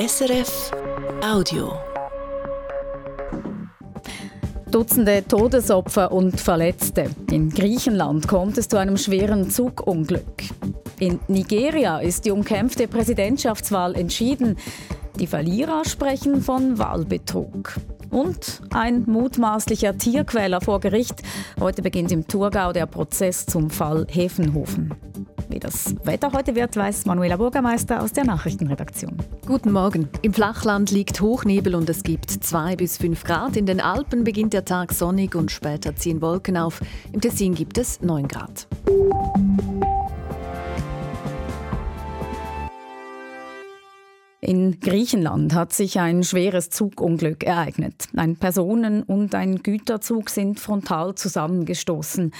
SRF 0.00 0.70
Audio. 1.22 1.74
Dutzende 4.70 5.22
Todesopfer 5.28 6.10
und 6.10 6.40
Verletzte. 6.40 7.10
In 7.30 7.50
Griechenland 7.50 8.26
kommt 8.26 8.56
es 8.56 8.68
zu 8.68 8.78
einem 8.78 8.96
schweren 8.96 9.50
Zugunglück. 9.50 10.44
In 11.00 11.20
Nigeria 11.28 11.98
ist 11.98 12.24
die 12.24 12.30
umkämpfte 12.30 12.88
Präsidentschaftswahl 12.88 13.94
entschieden. 13.94 14.56
Die 15.18 15.26
Verlierer 15.26 15.84
sprechen 15.84 16.40
von 16.40 16.78
Wahlbetrug. 16.78 17.74
Und 18.08 18.62
ein 18.70 19.04
mutmaßlicher 19.06 19.98
Tierquäler 19.98 20.62
vor 20.62 20.80
Gericht. 20.80 21.20
Heute 21.60 21.82
beginnt 21.82 22.10
im 22.10 22.26
Thurgau 22.26 22.72
der 22.72 22.86
Prozess 22.86 23.44
zum 23.44 23.68
Fall 23.68 24.06
Hefenhofen. 24.08 24.94
Wie 25.50 25.58
das 25.58 25.96
Wetter 26.04 26.30
heute 26.32 26.54
wird, 26.54 26.76
weiß 26.76 27.06
Manuela 27.06 27.36
Bürgermeister 27.36 28.02
aus 28.02 28.12
der 28.12 28.24
Nachrichtenredaktion. 28.24 29.16
Guten 29.44 29.72
Morgen. 29.72 30.08
Im 30.22 30.32
Flachland 30.32 30.92
liegt 30.92 31.20
Hochnebel 31.20 31.74
und 31.74 31.90
es 31.90 32.04
gibt 32.04 32.30
2 32.30 32.76
bis 32.76 32.98
5 32.98 33.24
Grad. 33.24 33.56
In 33.56 33.66
den 33.66 33.80
Alpen 33.80 34.22
beginnt 34.22 34.52
der 34.52 34.64
Tag 34.64 34.92
sonnig 34.92 35.34
und 35.34 35.50
später 35.50 35.96
ziehen 35.96 36.22
Wolken 36.22 36.56
auf. 36.56 36.80
Im 37.12 37.20
Tessin 37.20 37.56
gibt 37.56 37.78
es 37.78 38.00
9 38.00 38.28
Grad. 38.28 38.68
In 44.40 44.78
Griechenland 44.78 45.52
hat 45.52 45.72
sich 45.72 45.98
ein 45.98 46.22
schweres 46.22 46.70
Zugunglück 46.70 47.42
ereignet. 47.42 48.06
Ein 48.14 48.36
Personen- 48.36 49.02
und 49.02 49.34
ein 49.34 49.64
Güterzug 49.64 50.30
sind 50.30 50.60
frontal 50.60 51.16
zusammengestoßen. 51.16 52.30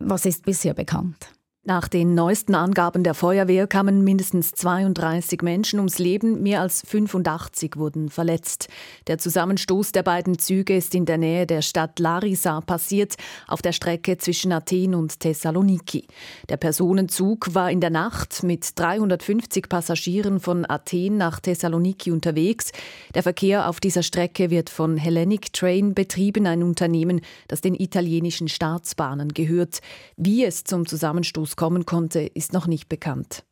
Was 0.00 0.26
ist 0.26 0.44
bisher 0.44 0.74
bekannt? 0.74 1.30
Nach 1.62 1.88
den 1.88 2.14
neuesten 2.14 2.54
Angaben 2.54 3.04
der 3.04 3.12
Feuerwehr 3.12 3.66
kamen 3.66 4.02
mindestens 4.02 4.52
32 4.52 5.42
Menschen 5.42 5.78
ums 5.78 5.98
Leben, 5.98 6.42
mehr 6.42 6.62
als 6.62 6.82
85 6.86 7.76
wurden 7.76 8.08
verletzt. 8.08 8.68
Der 9.08 9.18
Zusammenstoß 9.18 9.92
der 9.92 10.02
beiden 10.02 10.38
Züge 10.38 10.74
ist 10.74 10.94
in 10.94 11.04
der 11.04 11.18
Nähe 11.18 11.46
der 11.46 11.60
Stadt 11.60 11.98
Larissa 11.98 12.62
passiert, 12.62 13.16
auf 13.46 13.60
der 13.60 13.72
Strecke 13.72 14.16
zwischen 14.16 14.52
Athen 14.52 14.94
und 14.94 15.20
Thessaloniki. 15.20 16.06
Der 16.48 16.56
Personenzug 16.56 17.54
war 17.54 17.70
in 17.70 17.82
der 17.82 17.90
Nacht 17.90 18.42
mit 18.42 18.66
350 18.78 19.68
Passagieren 19.68 20.40
von 20.40 20.64
Athen 20.66 21.18
nach 21.18 21.40
Thessaloniki 21.40 22.10
unterwegs. 22.10 22.72
Der 23.14 23.22
Verkehr 23.22 23.68
auf 23.68 23.80
dieser 23.80 24.02
Strecke 24.02 24.48
wird 24.48 24.70
von 24.70 24.96
Hellenic 24.96 25.52
Train 25.52 25.92
betrieben, 25.92 26.46
ein 26.46 26.62
Unternehmen, 26.62 27.20
das 27.48 27.60
den 27.60 27.74
italienischen 27.74 28.48
Staatsbahnen 28.48 29.34
gehört. 29.34 29.80
Wie 30.16 30.42
es 30.42 30.64
zum 30.64 30.86
Zusammenstoß 30.86 31.50
kommen 31.60 31.84
konnte, 31.84 32.20
ist 32.20 32.54
noch 32.54 32.66
nicht 32.66 32.88
bekannt. 32.88 33.44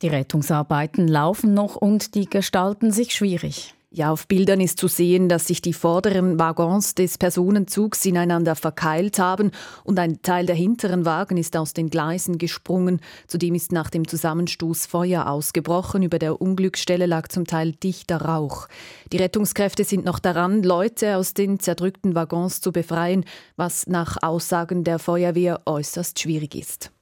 Die 0.00 0.06
Rettungsarbeiten 0.06 1.08
laufen 1.08 1.52
noch 1.52 1.74
und 1.74 2.14
die 2.14 2.26
gestalten 2.26 2.92
sich 2.92 3.12
schwierig. 3.12 3.74
Ja, 3.90 4.12
auf 4.12 4.28
Bildern 4.28 4.60
ist 4.60 4.78
zu 4.78 4.86
sehen, 4.86 5.28
dass 5.28 5.48
sich 5.48 5.62
die 5.62 5.72
vorderen 5.72 6.38
Waggons 6.38 6.94
des 6.94 7.18
Personenzugs 7.18 8.04
ineinander 8.06 8.54
verkeilt 8.54 9.18
haben 9.18 9.50
und 9.82 9.98
ein 9.98 10.22
Teil 10.22 10.46
der 10.46 10.54
hinteren 10.54 11.04
Wagen 11.04 11.38
ist 11.38 11.56
aus 11.56 11.72
den 11.72 11.90
Gleisen 11.90 12.38
gesprungen. 12.38 13.00
Zudem 13.26 13.56
ist 13.56 13.72
nach 13.72 13.90
dem 13.90 14.06
Zusammenstoß 14.06 14.86
Feuer 14.86 15.28
ausgebrochen. 15.28 16.04
Über 16.04 16.20
der 16.20 16.40
Unglücksstelle 16.40 17.06
lag 17.06 17.26
zum 17.26 17.46
Teil 17.46 17.72
dichter 17.72 18.22
Rauch. 18.22 18.68
Die 19.12 19.16
Rettungskräfte 19.16 19.82
sind 19.82 20.04
noch 20.04 20.20
daran, 20.20 20.62
Leute 20.62 21.16
aus 21.16 21.34
den 21.34 21.58
zerdrückten 21.58 22.14
Waggons 22.14 22.60
zu 22.60 22.70
befreien, 22.70 23.24
was 23.56 23.88
nach 23.88 24.18
Aussagen 24.22 24.84
der 24.84 25.00
Feuerwehr 25.00 25.62
äußerst 25.64 26.20
schwierig 26.20 26.54
ist. 26.54 26.92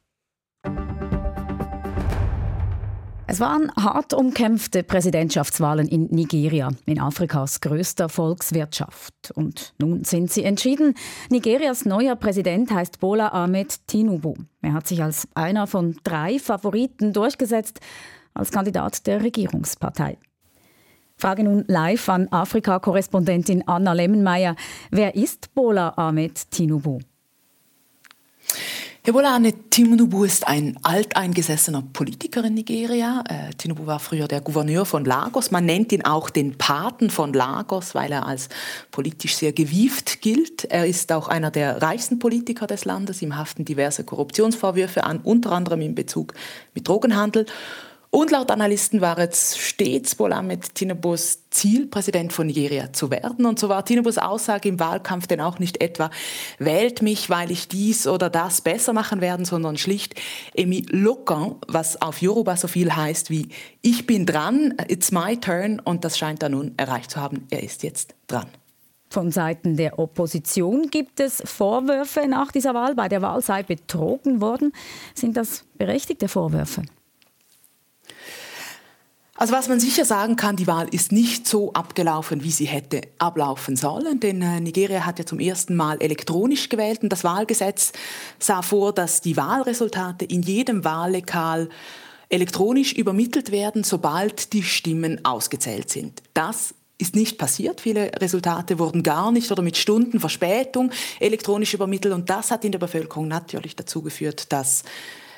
Es 3.34 3.40
waren 3.40 3.72
hart 3.74 4.14
umkämpfte 4.14 4.84
Präsidentschaftswahlen 4.84 5.88
in 5.88 6.06
Nigeria, 6.12 6.68
in 6.86 7.00
Afrikas 7.00 7.60
größter 7.60 8.08
Volkswirtschaft. 8.08 9.32
Und 9.34 9.74
nun 9.80 10.04
sind 10.04 10.30
sie 10.30 10.44
entschieden. 10.44 10.94
Nigerias 11.30 11.84
neuer 11.84 12.14
Präsident 12.14 12.70
heißt 12.70 13.00
Bola 13.00 13.32
Ahmed 13.32 13.88
Tinubu. 13.88 14.34
Er 14.62 14.74
hat 14.74 14.86
sich 14.86 15.03
als 15.03 15.26
einer 15.34 15.66
von 15.66 15.97
drei 16.04 16.38
Favoriten 16.38 17.12
durchgesetzt, 17.12 17.80
als 18.34 18.53
Kandidat 18.53 19.04
der 19.08 19.24
Regierungspartei. 19.24 20.16
Frage 21.16 21.42
nun 21.42 21.64
live 21.66 22.08
an 22.08 22.28
Afrika-Korrespondentin 22.30 23.66
Anna 23.66 23.94
Lemmenmeier. 23.94 24.54
Wer 24.92 25.16
ist 25.16 25.53
Bola 25.54 25.94
Ahmed 25.97 26.53
Tinubu? 26.53 27.00
Hebolane 29.06 29.53
Tinubu 29.69 30.25
ist 30.25 30.48
ein 30.48 30.78
alteingesessener 30.82 31.82
Politiker 31.92 32.42
in 32.42 32.54
Nigeria. 32.54 33.22
Äh, 33.28 33.53
Tinubu 33.53 33.84
war 33.84 33.98
früher 33.98 34.28
der 34.28 34.41
Gouverneur 34.41 34.87
von 34.87 35.04
Lagos. 35.04 35.50
Man 35.50 35.66
nennt 35.66 35.92
ihn 35.92 36.06
auch 36.06 36.31
den 36.31 36.56
Paten 36.56 37.10
von 37.10 37.34
Lagos, 37.34 37.94
weil 37.94 38.12
er 38.12 38.26
als 38.26 38.48
politisch 38.91 39.37
sehr 39.37 39.53
gewieft 39.53 40.22
gilt. 40.22 40.65
Er 40.65 40.87
ist 40.87 41.12
auch 41.12 41.28
einer 41.28 41.50
der 41.50 41.82
reichsten 41.82 42.19
Politiker 42.19 42.66
des 42.66 42.87
Landes. 42.87 43.20
Ihm 43.20 43.37
haften 43.37 43.66
diverse 43.66 44.04
Korruptionsvorwürfe 44.04 45.04
an, 45.04 45.21
unter 45.22 45.53
anderem 45.53 45.82
in 45.82 45.94
Bezug 45.94 46.32
mit 46.72 46.88
Drogenhandel. 46.88 47.44
Und 48.14 48.30
laut 48.30 48.52
Analysten 48.52 49.00
war 49.00 49.19
es 49.19 49.56
stets 49.58 50.14
Bola 50.14 50.41
mit 50.41 50.76
Tinubus 50.76 51.41
Ziel, 51.50 51.88
Präsident 51.88 52.32
von 52.32 52.47
Nigeria 52.47 52.92
zu 52.92 53.10
werden. 53.10 53.44
Und 53.44 53.58
so 53.58 53.69
war 53.69 53.84
Tinubus 53.84 54.19
Aussage 54.19 54.69
im 54.69 54.78
Wahlkampf 54.78 55.26
denn 55.26 55.41
auch 55.41 55.58
nicht 55.58 55.82
etwa, 55.82 56.10
wählt 56.60 57.03
mich, 57.03 57.28
weil 57.28 57.50
ich 57.50 57.66
dies 57.66 58.06
oder 58.06 58.30
das 58.30 58.60
besser 58.60 58.92
machen 58.92 59.20
werde, 59.20 59.44
sondern 59.44 59.76
schlicht 59.76 60.14
Emi 60.54 60.86
Lokan, 60.91 61.56
was 61.66 62.00
auf 62.00 62.22
Yoruba 62.22 62.56
so 62.56 62.69
viel 62.69 62.94
heißt 62.94 63.30
wie 63.30 63.48
ich 63.82 64.06
bin 64.06 64.26
dran, 64.26 64.74
it's 64.86 65.10
my 65.10 65.36
turn. 65.36 65.80
Und 65.80 66.04
das 66.04 66.16
scheint 66.16 66.41
er 66.44 66.50
nun 66.50 66.72
erreicht 66.76 67.10
zu 67.10 67.20
haben. 67.20 67.48
Er 67.50 67.64
ist 67.64 67.82
jetzt 67.82 68.14
dran. 68.28 68.47
Von 69.10 69.32
Seiten 69.32 69.76
der 69.76 69.98
Opposition 69.98 70.88
gibt 70.88 71.19
es 71.19 71.42
Vorwürfe 71.44 72.28
nach 72.28 72.53
dieser 72.53 72.74
Wahl. 72.74 72.94
Bei 72.94 73.08
der 73.08 73.22
Wahl 73.22 73.42
sei 73.42 73.64
betrogen 73.64 74.41
worden. 74.41 74.72
Sind 75.16 75.36
das 75.36 75.64
berechtigte 75.78 76.28
Vorwürfe? 76.28 76.82
Also 79.37 79.53
was 79.53 79.69
man 79.69 79.81
sicher 79.81 80.05
sagen 80.05 80.37
kann, 80.37 80.55
die 80.55 80.69
Wahl 80.69 80.87
ist 80.93 81.11
nicht 81.11 81.49
so 81.49 81.72
abgelaufen, 81.72 82.45
wie 82.45 82.53
sie 82.53 82.67
hätte 82.67 83.00
ablaufen 83.19 83.75
sollen, 83.75 84.21
denn 84.21 84.41
äh, 84.41 84.61
Nigeria 84.61 85.05
hat 85.05 85.19
ja 85.19 85.27
zum 85.27 85.41
ersten 85.41 85.75
Mal 85.75 86.00
elektronisch 86.00 86.69
gewählt 86.69 87.03
und 87.03 87.09
das 87.09 87.25
Wahlgesetz 87.25 87.93
sah 88.39 88.62
vor, 88.62 88.93
dass 88.93 89.22
die 89.22 89.37
Wahlresultate 89.37 90.25
in 90.25 90.43
jedem 90.43 90.84
Wahllokal 90.84 91.69
elektronisch 92.28 92.93
übermittelt 92.93 93.50
werden, 93.50 93.83
sobald 93.83 94.53
die 94.53 94.62
Stimmen 94.62 95.25
ausgezählt 95.25 95.91
sind. 95.91 96.22
Das 96.33 96.72
ist 96.99 97.16
nicht 97.16 97.37
passiert. 97.37 97.81
Viele 97.81 98.12
Resultate 98.21 98.78
wurden 98.78 99.03
gar 99.03 99.33
nicht 99.33 99.51
oder 99.51 99.62
mit 99.62 99.77
Stunden 99.77 100.21
Verspätung 100.21 100.93
elektronisch 101.19 101.75
übermittelt 101.75 102.15
und 102.15 102.31
das 102.31 102.53
hat 102.53 102.65
in 102.65 102.71
der 102.71 102.78
Bevölkerung 102.78 103.27
natürlich 103.27 103.75
dazu 103.75 104.01
geführt, 104.01 104.53
dass 104.53 104.84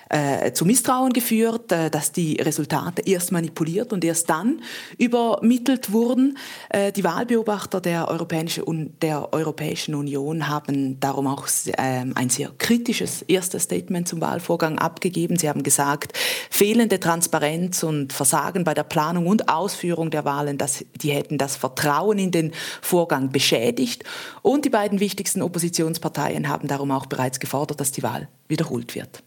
äh, 0.09 0.53
zu 0.53 0.65
Misstrauen 0.65 1.13
geführt, 1.13 1.73
äh, 1.73 1.91
dass 1.91 2.13
die 2.13 2.37
Resultate 2.41 3.03
erst 3.03 3.33
manipuliert 3.33 3.93
und 3.93 4.05
erst 4.05 4.31
dann 4.31 4.63
übermittelt 4.99 5.93
wurden. 5.93 6.39
Äh, 6.69 6.93
die 6.93 7.05
Wahlbeobachter 7.05 7.81
der, 7.81 8.09
Europäische, 8.09 8.65
der 9.03 9.33
Europäischen 9.33 9.95
Union 9.95 10.49
haben 10.49 11.01
darum 11.01 11.27
auch 11.27 11.49
ähm, 11.79 12.13
ein 12.15 12.31
sehr 12.31 12.51
kritisches 12.57 13.23
erstes 13.23 13.65
Statement 13.65 14.07
zum 14.07 14.21
Wahlvorgang 14.21 14.79
abgegeben. 14.79 15.37
Sie 15.37 15.49
haben 15.49 15.63
gesagt, 15.63 16.17
fehlende 16.51 17.01
Transparenz 17.01 17.83
und 17.83 18.13
Versagen 18.13 18.65
bei 18.65 18.75
der 18.75 18.85
Planung 18.85 19.27
und 19.27 19.49
Ausführung 19.49 20.11
der 20.11 20.25
Wahlen, 20.25 20.59
das, 20.59 20.85
die 20.95 21.11
hätten 21.11 21.39
das 21.39 21.57
Vertrauen 21.57 22.19
in 22.19 22.31
den 22.31 22.53
Vorgang 22.81 23.31
beschädigt. 23.31 24.05
Und 24.43 24.65
die 24.65 24.71
beiden 24.71 25.01
wichtigsten 25.01 25.43
Oppositionsparteien 25.43 26.49
haben 26.49 26.69
darum 26.69 26.91
auch 26.91 27.07
bereits 27.07 27.41
gefordert, 27.41 27.81
dass 27.81 27.93
die 27.93 28.03
Wahl 28.03 28.29
wiederholt 28.49 28.95
wird. 28.95 29.26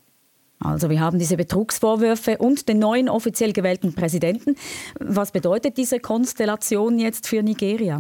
Also 0.60 0.90
wir 0.90 1.00
haben 1.00 1.20
diese 1.20 1.38
Betrugsvorwürfe 1.38 2.38
und 2.38 2.68
den 2.68 2.80
neuen 2.80 3.08
offiziell 3.08 3.54
gewählten 3.54 3.94
Präsidenten. 3.94 4.56
Was 5.00 5.32
bedeutet 5.32 5.78
diese 5.78 6.00
Konstellation 6.00 7.00
jetzt 7.00 7.28
für 7.28 7.42
Nigeria? 7.42 8.00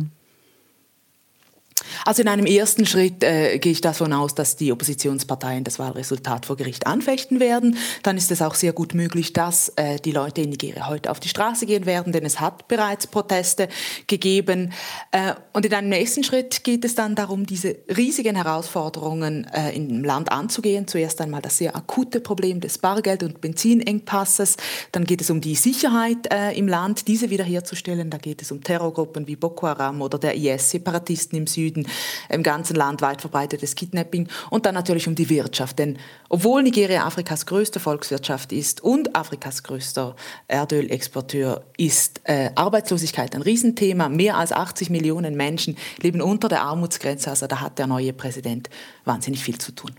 Also 2.05 2.21
in 2.21 2.27
einem 2.27 2.45
ersten 2.45 2.85
Schritt 2.85 3.23
äh, 3.23 3.57
gehe 3.59 3.71
ich 3.71 3.81
davon 3.81 4.13
aus, 4.13 4.35
dass 4.35 4.55
die 4.55 4.71
Oppositionsparteien 4.71 5.63
das 5.63 5.79
Wahlresultat 5.79 6.45
vor 6.45 6.55
Gericht 6.55 6.87
anfechten 6.87 7.39
werden. 7.39 7.77
Dann 8.03 8.17
ist 8.17 8.31
es 8.31 8.41
auch 8.41 8.55
sehr 8.55 8.73
gut 8.73 8.93
möglich, 8.93 9.33
dass 9.33 9.69
äh, 9.75 9.97
die 9.99 10.11
Leute 10.11 10.41
in 10.41 10.49
Nigeria 10.49 10.87
heute 10.87 11.11
auf 11.11 11.19
die 11.19 11.29
Straße 11.29 11.65
gehen 11.65 11.85
werden, 11.85 12.13
denn 12.13 12.25
es 12.25 12.39
hat 12.39 12.67
bereits 12.67 13.07
Proteste 13.07 13.69
gegeben. 14.07 14.73
Äh, 15.11 15.33
und 15.53 15.65
in 15.65 15.73
einem 15.73 15.89
nächsten 15.89 16.23
Schritt 16.23 16.63
geht 16.63 16.85
es 16.85 16.95
dann 16.95 17.15
darum, 17.15 17.45
diese 17.45 17.77
riesigen 17.95 18.35
Herausforderungen 18.35 19.45
äh, 19.53 19.75
im 19.75 20.03
Land 20.03 20.31
anzugehen. 20.31 20.87
Zuerst 20.87 21.21
einmal 21.21 21.41
das 21.41 21.57
sehr 21.57 21.75
akute 21.75 22.19
Problem 22.21 22.59
des 22.59 22.77
Bargeld- 22.77 23.23
und 23.23 23.41
Benzinengpasses. 23.41 24.57
Dann 24.91 25.05
geht 25.05 25.21
es 25.21 25.29
um 25.29 25.41
die 25.41 25.55
Sicherheit 25.55 26.31
äh, 26.31 26.51
im 26.57 26.67
Land, 26.67 27.07
diese 27.07 27.29
wiederherzustellen. 27.29 28.09
Da 28.09 28.17
geht 28.17 28.41
es 28.41 28.51
um 28.51 28.63
Terrorgruppen 28.63 29.27
wie 29.27 29.35
Boko 29.35 29.67
Haram 29.67 30.01
oder 30.01 30.17
der 30.17 30.35
IS, 30.35 30.71
Separatisten 30.71 31.37
im 31.37 31.47
Süden. 31.47 31.87
Im 32.29 32.43
ganzen 32.43 32.75
Land 32.75 33.01
weit 33.01 33.21
verbreitetes 33.21 33.75
Kidnapping 33.75 34.27
und 34.49 34.65
dann 34.65 34.75
natürlich 34.75 35.07
um 35.07 35.15
die 35.15 35.29
Wirtschaft. 35.29 35.79
Denn 35.79 35.97
obwohl 36.29 36.63
Nigeria 36.63 37.05
Afrikas 37.05 37.45
größte 37.45 37.79
Volkswirtschaft 37.79 38.51
ist 38.51 38.81
und 38.81 39.15
Afrikas 39.15 39.63
größter 39.63 40.15
Erdölexporteur 40.47 41.63
ist, 41.77 42.21
äh, 42.23 42.51
Arbeitslosigkeit 42.55 43.35
ein 43.35 43.41
Riesenthema. 43.41 44.09
Mehr 44.09 44.37
als 44.37 44.51
80 44.51 44.89
Millionen 44.89 45.35
Menschen 45.35 45.77
leben 46.01 46.21
unter 46.21 46.49
der 46.49 46.63
Armutsgrenze. 46.63 47.29
Also 47.29 47.47
da 47.47 47.61
hat 47.61 47.79
der 47.79 47.87
neue 47.87 48.13
Präsident 48.13 48.69
wahnsinnig 49.05 49.43
viel 49.43 49.57
zu 49.57 49.71
tun. 49.73 49.91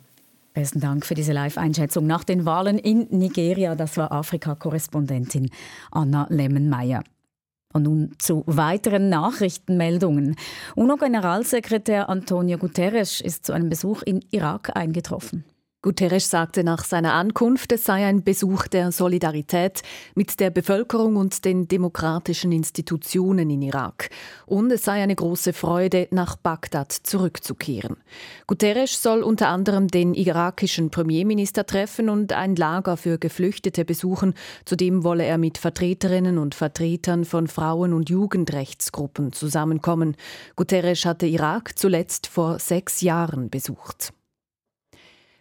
Besten 0.53 0.81
Dank 0.81 1.07
für 1.07 1.15
diese 1.15 1.33
Live-Einschätzung 1.33 2.07
nach 2.07 2.25
den 2.25 2.45
Wahlen 2.45 2.79
in 2.79 3.07
Nigeria. 3.11 3.77
Das 3.77 3.97
war 3.97 4.11
Afrika-Korrespondentin 4.11 5.51
Anna 5.93 6.27
Lemmenmeier. 6.29 7.05
Und 7.73 7.85
nun 7.85 8.13
zu 8.19 8.43
weiteren 8.47 9.09
Nachrichtenmeldungen. 9.09 10.37
UNO-Generalsekretär 10.75 12.09
Antonio 12.09 12.59
Guterres 12.59 13.21
ist 13.21 13.47
zu 13.47 13.53
einem 13.53 13.69
Besuch 13.69 14.03
in 14.03 14.25
Irak 14.31 14.77
eingetroffen. 14.77 15.45
Guterres 15.83 16.29
sagte 16.29 16.63
nach 16.63 16.85
seiner 16.85 17.15
Ankunft, 17.15 17.73
es 17.73 17.85
sei 17.85 18.05
ein 18.05 18.23
Besuch 18.23 18.67
der 18.67 18.93
Solidarität 18.93 19.81
mit 20.15 20.39
der 20.39 20.51
Bevölkerung 20.51 21.17
und 21.17 21.47
den 21.47 21.69
demokratischen 21.69 22.53
Institutionen 22.53 23.49
in 23.49 23.63
Irak. 23.63 24.11
Und 24.45 24.71
es 24.71 24.85
sei 24.85 25.03
eine 25.03 25.17
große 25.17 25.55
Freude, 25.55 26.07
nach 26.11 26.37
Bagdad 26.37 26.93
zurückzukehren. 26.93 27.97
Guterres 28.47 29.03
soll 29.03 29.23
unter 29.23 29.49
anderem 29.49 29.89
den 29.89 30.13
irakischen 30.13 30.91
Premierminister 30.91 31.65
treffen 31.65 32.11
und 32.11 32.35
ein 32.35 32.57
Lager 32.57 32.99
für 32.99 33.17
Geflüchtete 33.17 33.87
besuchen. 33.87 34.35
Zudem 34.67 35.03
wolle 35.03 35.25
er 35.25 35.39
mit 35.39 35.57
Vertreterinnen 35.57 36.37
und 36.37 36.55
Vertretern 36.55 37.25
von 37.25 37.47
Frauen- 37.47 37.95
und 37.95 38.11
Jugendrechtsgruppen 38.11 39.33
zusammenkommen. 39.33 40.15
Guterres 40.57 41.07
hatte 41.07 41.25
Irak 41.25 41.79
zuletzt 41.79 42.27
vor 42.27 42.59
sechs 42.59 43.01
Jahren 43.01 43.49
besucht. 43.49 44.13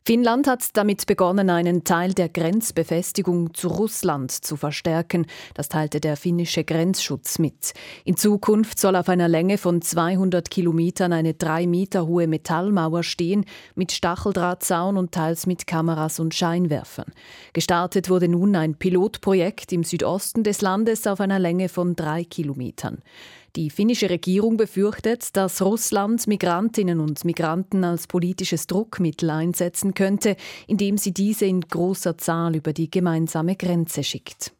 Finnland 0.09 0.47
hat 0.47 0.75
damit 0.75 1.05
begonnen, 1.05 1.51
einen 1.51 1.83
Teil 1.83 2.15
der 2.15 2.29
Grenzbefestigung 2.29 3.53
zu 3.53 3.67
Russland 3.67 4.31
zu 4.31 4.55
verstärken. 4.55 5.27
Das 5.53 5.69
teilte 5.69 5.99
der 5.99 6.17
finnische 6.17 6.63
Grenzschutz 6.63 7.37
mit. 7.37 7.75
In 8.05 8.17
Zukunft 8.17 8.79
soll 8.79 8.95
auf 8.95 9.07
einer 9.07 9.27
Länge 9.27 9.59
von 9.59 9.83
200 9.83 10.49
Kilometern 10.49 11.13
eine 11.13 11.35
drei 11.35 11.67
Meter 11.67 12.07
hohe 12.07 12.25
Metallmauer 12.25 13.03
stehen, 13.03 13.45
mit 13.75 13.91
Stacheldrahtzaun 13.91 14.97
und 14.97 15.11
teils 15.11 15.45
mit 15.45 15.67
Kameras 15.67 16.19
und 16.19 16.33
Scheinwerfern. 16.33 17.11
Gestartet 17.53 18.09
wurde 18.09 18.29
nun 18.29 18.55
ein 18.55 18.73
Pilotprojekt 18.73 19.71
im 19.73 19.83
Südosten 19.83 20.43
des 20.43 20.61
Landes 20.61 21.05
auf 21.05 21.19
einer 21.19 21.37
Länge 21.37 21.69
von 21.69 21.95
drei 21.95 22.23
Kilometern. 22.23 23.03
Die 23.55 23.69
finnische 23.69 24.09
Regierung 24.09 24.57
befürchtet, 24.57 25.35
dass 25.35 25.61
Russland 25.61 26.27
Migrantinnen 26.27 26.99
und 26.99 27.25
Migranten 27.25 27.83
als 27.83 28.05
politisches 28.05 28.67
Druckmittel 28.67 29.29
einsetzen 29.31 29.93
könnte, 29.93 30.35
indem 30.67 30.97
sie 30.97 31.13
diese 31.13 31.45
in 31.45 31.61
großer 31.61 32.17
Zahl 32.17 32.55
über 32.55 32.73
die 32.73 32.91
gemeinsame 32.91 33.55
Grenze 33.55 34.03
schickt. 34.03 34.53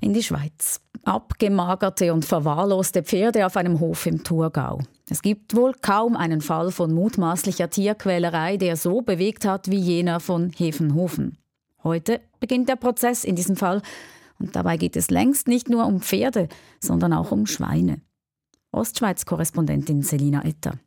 In 0.00 0.12
die 0.12 0.22
Schweiz. 0.22 0.80
Abgemagerte 1.04 2.12
und 2.12 2.24
verwahrloste 2.24 3.02
Pferde 3.02 3.46
auf 3.46 3.56
einem 3.56 3.80
Hof 3.80 4.06
im 4.06 4.24
Thurgau. 4.24 4.80
Es 5.08 5.22
gibt 5.22 5.54
wohl 5.54 5.72
kaum 5.80 6.16
einen 6.16 6.40
Fall 6.40 6.72
von 6.72 6.92
mutmaßlicher 6.92 7.70
Tierquälerei, 7.70 8.56
der 8.56 8.76
so 8.76 9.02
bewegt 9.02 9.44
hat 9.44 9.70
wie 9.70 9.78
jener 9.78 10.18
von 10.18 10.50
Hefenhofen. 10.50 11.38
Heute 11.84 12.20
beginnt 12.40 12.68
der 12.68 12.74
Prozess 12.74 13.22
in 13.22 13.36
diesem 13.36 13.54
Fall 13.54 13.82
und 14.38 14.56
dabei 14.56 14.76
geht 14.76 14.96
es 14.96 15.10
längst 15.10 15.48
nicht 15.48 15.68
nur 15.68 15.86
um 15.86 16.00
Pferde, 16.00 16.48
sondern 16.80 17.12
auch 17.12 17.32
um 17.32 17.46
Schweine. 17.46 18.00
Ostschweiz-Korrespondentin 18.72 20.02
Selina 20.02 20.44
Etter. 20.44 20.78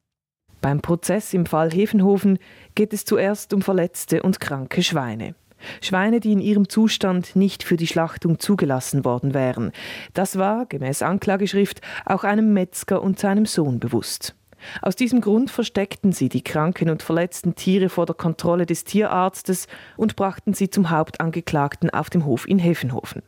Beim 0.61 0.81
Prozess 0.81 1.33
im 1.33 1.45
Fall 1.45 1.71
Hefenhofen 1.71 2.37
geht 2.75 2.93
es 2.93 3.05
zuerst 3.05 3.53
um 3.53 3.61
verletzte 3.61 4.21
und 4.23 4.39
kranke 4.39 4.83
Schweine. 4.83 5.35
Schweine, 5.81 6.19
die 6.19 6.31
in 6.31 6.39
ihrem 6.39 6.69
Zustand 6.69 7.35
nicht 7.35 7.63
für 7.63 7.77
die 7.77 7.87
Schlachtung 7.87 8.39
zugelassen 8.39 9.03
worden 9.05 9.33
wären. 9.33 9.71
Das 10.13 10.37
war, 10.37 10.65
gemäß 10.65 11.01
Anklageschrift, 11.01 11.81
auch 12.05 12.23
einem 12.23 12.53
Metzger 12.53 13.01
und 13.01 13.19
seinem 13.19 13.45
Sohn 13.45 13.79
bewusst. 13.79 14.35
Aus 14.81 14.95
diesem 14.95 15.21
Grund 15.21 15.51
versteckten 15.51 16.11
sie 16.11 16.29
die 16.29 16.43
kranken 16.43 16.89
und 16.89 17.01
verletzten 17.01 17.55
Tiere 17.55 17.89
vor 17.89 18.05
der 18.05 18.15
Kontrolle 18.15 18.65
des 18.65 18.83
Tierarztes 18.83 19.67
und 19.95 20.15
brachten 20.15 20.53
sie 20.53 20.69
zum 20.69 20.89
Hauptangeklagten 20.89 21.89
auf 21.89 22.09
dem 22.09 22.25
Hof 22.25 22.47
in 22.47 22.59
Hefenhofen. 22.59 23.21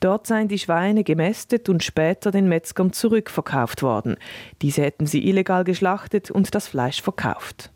Dort 0.00 0.26
seien 0.26 0.48
die 0.48 0.58
Schweine 0.58 1.04
gemästet 1.04 1.68
und 1.68 1.82
später 1.82 2.30
den 2.30 2.48
Metzgern 2.48 2.92
zurückverkauft 2.92 3.82
worden. 3.82 4.16
Diese 4.60 4.82
hätten 4.82 5.06
sie 5.06 5.28
illegal 5.28 5.64
geschlachtet 5.64 6.30
und 6.30 6.54
das 6.54 6.68
Fleisch 6.68 7.02
verkauft. 7.02 7.70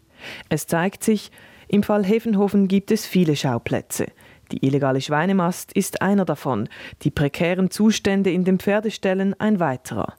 Es 0.48 0.66
zeigt 0.66 1.04
sich, 1.04 1.30
im 1.68 1.82
Fall 1.82 2.04
Hefenhofen 2.04 2.68
gibt 2.68 2.90
es 2.90 3.06
viele 3.06 3.36
Schauplätze. 3.36 4.06
Die 4.52 4.64
illegale 4.64 5.00
Schweinemast 5.00 5.72
ist 5.72 6.02
einer 6.02 6.24
davon, 6.24 6.68
die 7.02 7.10
prekären 7.10 7.70
Zustände 7.70 8.30
in 8.30 8.44
den 8.44 8.60
Pferdeställen 8.60 9.34
ein 9.40 9.58
weiterer. 9.58 10.14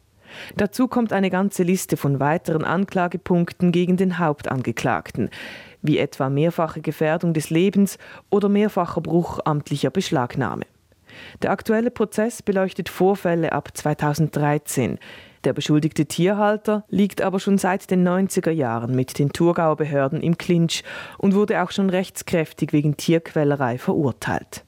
Dazu 0.57 0.89
kommt 0.89 1.13
eine 1.13 1.29
ganze 1.29 1.63
Liste 1.63 1.95
von 1.95 2.19
weiteren 2.19 2.65
Anklagepunkten 2.65 3.71
gegen 3.71 3.95
den 3.95 4.19
Hauptangeklagten, 4.19 5.29
wie 5.81 5.97
etwa 5.97 6.29
mehrfache 6.29 6.81
Gefährdung 6.81 7.33
des 7.33 7.49
Lebens 7.49 7.97
oder 8.29 8.49
mehrfacher 8.49 8.99
Bruch 8.99 9.39
amtlicher 9.45 9.89
Beschlagnahme. 9.89 10.65
Der 11.41 11.51
aktuelle 11.51 11.91
Prozess 11.91 12.41
beleuchtet 12.41 12.89
Vorfälle 12.89 13.51
ab 13.51 13.69
2013. 13.73 14.99
Der 15.43 15.53
beschuldigte 15.53 16.05
Tierhalter 16.05 16.83
liegt 16.89 17.21
aber 17.21 17.39
schon 17.39 17.57
seit 17.57 17.89
den 17.89 18.07
90er 18.07 18.51
Jahren 18.51 18.95
mit 18.95 19.19
den 19.19 19.31
Thurgauer 19.31 19.77
Behörden 19.77 20.21
im 20.21 20.37
Clinch 20.37 20.83
und 21.17 21.35
wurde 21.35 21.61
auch 21.63 21.71
schon 21.71 21.89
rechtskräftig 21.89 22.73
wegen 22.73 22.97
Tierquälerei 22.97 23.77
verurteilt. 23.77 24.65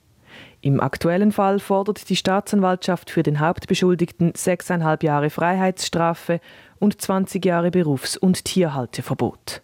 Im 0.61 0.81
aktuellen 0.81 1.31
Fall 1.31 1.59
fordert 1.59 2.09
die 2.09 2.15
Staatsanwaltschaft 2.15 3.09
für 3.09 3.23
den 3.23 3.39
Hauptbeschuldigten 3.39 4.33
sechseinhalb 4.35 5.03
Jahre 5.03 5.29
Freiheitsstrafe 5.29 6.41
und 6.79 7.01
20 7.01 7.45
Jahre 7.45 7.71
Berufs- 7.71 8.17
und 8.17 8.43
Tierhalteverbot. 8.43 9.61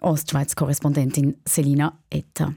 Ostschweiz-Korrespondentin 0.00 1.36
Selina 1.44 1.98
Etter. 2.10 2.54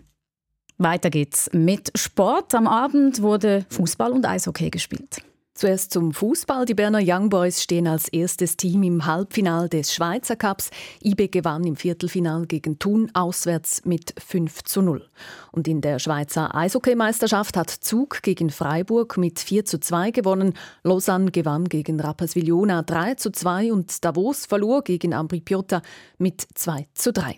Weiter 0.79 1.09
geht's 1.09 1.49
mit 1.51 1.91
Sport. 1.95 2.55
Am 2.55 2.65
Abend 2.65 3.21
wurde 3.21 3.65
Fußball 3.69 4.13
und 4.13 4.25
Eishockey 4.25 4.69
gespielt. 4.69 5.21
Zuerst 5.53 5.91
zum 5.91 6.13
Fußball. 6.13 6.63
Die 6.63 6.73
Berner 6.73 7.01
Young 7.03 7.29
Boys 7.29 7.61
stehen 7.61 7.85
als 7.85 8.07
erstes 8.07 8.55
Team 8.55 8.81
im 8.83 9.05
Halbfinal 9.05 9.67
des 9.67 9.93
Schweizer 9.93 10.37
Cups. 10.37 10.69
IB 11.03 11.27
gewann 11.27 11.65
im 11.65 11.75
Viertelfinal 11.75 12.45
gegen 12.45 12.79
Thun 12.79 13.11
auswärts 13.13 13.83
mit 13.83 14.13
5 14.17 14.63
zu 14.63 14.81
0. 14.81 15.05
Und 15.51 15.67
in 15.67 15.81
der 15.81 15.99
Schweizer 15.99 16.55
Eishockeymeisterschaft 16.55 17.57
hat 17.57 17.69
Zug 17.69 18.21
gegen 18.21 18.49
Freiburg 18.49 19.17
mit 19.17 19.39
4 19.39 19.65
zu 19.65 19.81
2 19.81 20.11
gewonnen. 20.11 20.53
Lausanne 20.83 21.31
gewann 21.31 21.65
gegen 21.67 21.99
Rapperswil-Jona 21.99 22.83
3 22.83 23.15
zu 23.15 23.31
2 23.33 23.73
und 23.73 24.05
Davos 24.05 24.45
verlor 24.45 24.81
gegen 24.85 25.13
Ambri 25.13 25.41
Piotta 25.41 25.81
mit 26.17 26.47
2 26.53 26.87
zu 26.93 27.11
3. 27.11 27.37